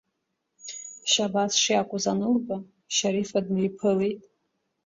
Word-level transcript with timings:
Шьабаҭ 1.11 1.51
шиакәыз 1.61 2.05
анылба 2.11 2.57
Шьарифа, 2.95 3.39
днеиԥылеит. 3.45 4.21